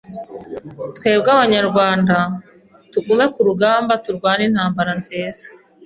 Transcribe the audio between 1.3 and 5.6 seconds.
Abanyarwanda. Tugume ku rugamba, turwane intambara nziza